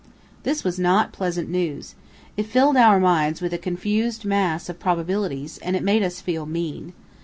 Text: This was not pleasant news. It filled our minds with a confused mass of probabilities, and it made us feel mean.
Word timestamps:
This 0.41 0.63
was 0.63 0.79
not 0.79 1.11
pleasant 1.11 1.47
news. 1.47 1.93
It 2.35 2.47
filled 2.47 2.75
our 2.75 2.99
minds 2.99 3.39
with 3.39 3.53
a 3.53 3.59
confused 3.59 4.25
mass 4.25 4.67
of 4.67 4.79
probabilities, 4.79 5.59
and 5.59 5.75
it 5.75 5.83
made 5.83 6.01
us 6.01 6.21
feel 6.21 6.47
mean. 6.47 6.93